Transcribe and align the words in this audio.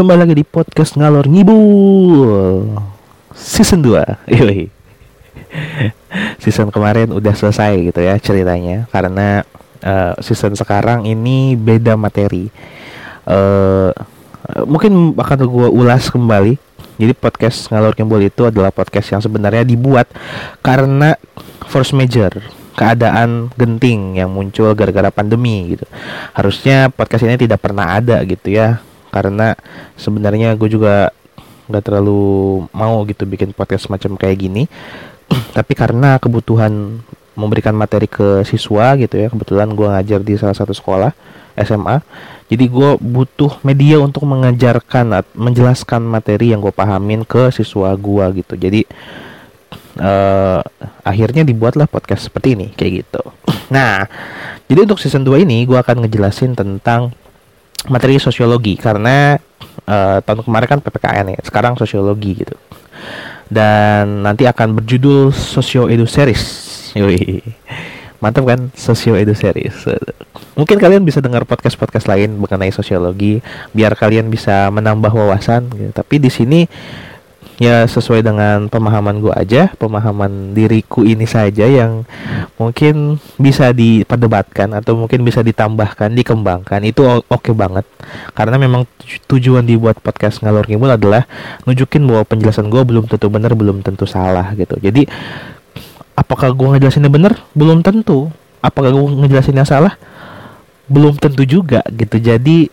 Kembali 0.00 0.16
lagi 0.16 0.32
di 0.32 0.48
podcast 0.48 0.96
ngalor 0.96 1.28
ngibul. 1.28 2.72
Season 3.36 3.84
2 3.84 4.00
Yoi. 4.32 4.72
Season 6.40 6.72
kemarin 6.72 7.12
udah 7.12 7.36
selesai 7.36 7.76
gitu 7.84 8.00
ya 8.00 8.16
ceritanya. 8.16 8.88
Karena 8.88 9.44
uh, 9.84 10.16
season 10.24 10.56
sekarang 10.56 11.04
ini 11.04 11.52
beda 11.52 12.00
materi. 12.00 12.48
Uh, 13.28 13.92
Mungkin 14.64 15.20
akan 15.20 15.44
gue 15.44 15.68
ulas 15.68 16.08
kembali. 16.08 16.56
Jadi 16.96 17.12
podcast 17.12 17.68
ngalor 17.68 17.92
ngibul 17.92 18.24
itu 18.24 18.48
adalah 18.48 18.72
podcast 18.72 19.12
yang 19.12 19.20
sebenarnya 19.20 19.68
dibuat 19.68 20.08
Karena 20.64 21.12
force 21.68 21.92
major 21.92 22.40
keadaan 22.72 23.52
genting 23.52 24.16
yang 24.16 24.32
muncul 24.32 24.72
gara-gara 24.72 25.12
pandemi 25.12 25.76
gitu. 25.76 25.84
Harusnya 26.32 26.88
podcast 26.88 27.28
ini 27.28 27.36
tidak 27.36 27.60
pernah 27.60 28.00
ada 28.00 28.24
gitu 28.24 28.48
ya 28.48 28.80
karena 29.10 29.58
sebenarnya 29.98 30.54
gue 30.56 30.68
juga 30.70 31.10
nggak 31.70 31.84
terlalu 31.86 32.66
mau 32.74 33.02
gitu 33.06 33.26
bikin 33.26 33.54
podcast 33.54 33.90
macam 33.90 34.14
kayak 34.14 34.38
gini. 34.38 34.64
Tapi 35.56 35.72
karena 35.74 36.18
kebutuhan 36.18 37.02
memberikan 37.38 37.72
materi 37.72 38.10
ke 38.10 38.42
siswa 38.44 38.92
gitu 39.00 39.16
ya 39.16 39.32
kebetulan 39.32 39.70
gue 39.72 39.86
ngajar 39.86 40.20
di 40.20 40.34
salah 40.36 40.52
satu 40.52 40.76
sekolah 40.76 41.14
SMA 41.56 42.02
jadi 42.50 42.66
gue 42.66 42.98
butuh 42.98 43.62
media 43.62 44.02
untuk 44.02 44.26
mengajarkan 44.26 45.22
menjelaskan 45.38 46.02
materi 46.02 46.50
yang 46.50 46.58
gue 46.58 46.74
pahamin 46.74 47.22
ke 47.22 47.54
siswa 47.54 47.94
gue 47.94 48.42
gitu. 48.42 48.58
Jadi 48.58 48.82
uh, 50.02 50.58
akhirnya 51.10 51.46
dibuatlah 51.46 51.86
podcast 51.86 52.26
seperti 52.26 52.58
ini 52.58 52.66
kayak 52.74 53.06
gitu. 53.06 53.22
Nah 53.70 54.02
jadi 54.66 54.82
untuk 54.82 54.98
season 54.98 55.22
2 55.22 55.46
ini 55.46 55.62
gue 55.62 55.78
akan 55.78 56.02
ngejelasin 56.02 56.58
tentang 56.58 57.14
materi 57.88 58.20
sosiologi 58.20 58.76
karena 58.76 59.40
uh, 59.88 60.18
tahun 60.20 60.44
kemarin 60.44 60.68
kan 60.68 60.80
PPKN 60.84 61.26
ya, 61.38 61.40
sekarang 61.40 61.78
sosiologi 61.80 62.44
gitu. 62.44 62.56
Dan 63.50 64.22
nanti 64.22 64.46
akan 64.46 64.78
berjudul 64.78 65.34
Socio 65.34 65.90
Edu 65.90 66.06
Series. 66.06 66.42
Yui. 66.98 67.42
Mantap 68.20 68.44
kan 68.44 68.68
Socio 68.76 69.16
Edu 69.16 69.32
Series. 69.32 69.74
Mungkin 70.54 70.76
kalian 70.76 71.02
bisa 71.02 71.24
dengar 71.24 71.48
podcast-podcast 71.48 72.04
lain 72.04 72.36
mengenai 72.36 72.68
sosiologi 72.70 73.40
biar 73.72 73.96
kalian 73.96 74.28
bisa 74.28 74.68
menambah 74.68 75.10
wawasan 75.10 75.72
gitu. 75.72 75.90
Tapi 75.90 76.20
di 76.20 76.30
sini 76.30 76.60
ya 77.60 77.84
sesuai 77.84 78.24
dengan 78.24 78.72
pemahaman 78.72 79.20
gue 79.20 79.36
aja 79.36 79.68
pemahaman 79.76 80.56
diriku 80.56 81.04
ini 81.04 81.28
saja 81.28 81.68
yang 81.68 82.08
mungkin 82.56 83.20
bisa 83.36 83.76
diperdebatkan 83.76 84.72
atau 84.80 84.96
mungkin 84.96 85.20
bisa 85.28 85.44
ditambahkan 85.44 86.16
dikembangkan 86.16 86.80
itu 86.88 87.04
oke 87.04 87.28
okay 87.28 87.52
banget. 87.52 87.84
Karena 88.32 88.56
memang 88.56 88.88
tujuan 89.28 89.68
dibuat 89.68 90.00
podcast 90.00 90.40
ngalor 90.40 90.64
ngibul 90.72 90.88
adalah 90.88 91.28
nunjukin 91.68 92.08
bahwa 92.08 92.24
penjelasan 92.24 92.72
gue 92.72 92.80
belum 92.80 93.04
tentu 93.12 93.28
benar 93.28 93.52
belum 93.52 93.84
tentu 93.84 94.08
salah 94.08 94.56
gitu. 94.56 94.80
Jadi 94.80 95.04
apakah 96.16 96.56
gue 96.56 96.64
ngejelasinnya 96.64 97.12
benar? 97.12 97.44
Belum 97.52 97.84
tentu. 97.84 98.32
Apakah 98.64 98.88
gue 98.88 99.04
ngejelasinnya 99.20 99.68
salah? 99.68 100.00
Belum 100.88 101.12
tentu 101.20 101.44
juga 101.44 101.84
gitu. 101.92 102.16
Jadi 102.16 102.72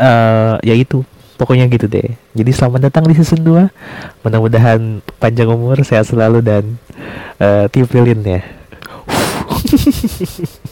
uh, 0.00 0.56
ya 0.64 0.72
itu 0.72 1.04
pokoknya 1.34 1.66
gitu 1.70 1.86
deh. 1.90 2.14
Jadi 2.34 2.50
selamat 2.54 2.90
datang 2.90 3.04
di 3.10 3.14
season 3.18 3.42
2 3.42 4.24
mudah-mudahan 4.24 5.04
panjang 5.20 5.48
umur 5.52 5.84
sehat 5.84 6.08
selalu 6.08 6.40
dan 6.40 6.64
uh, 7.40 7.68
tiupilin 7.68 8.20
ya 8.24 8.40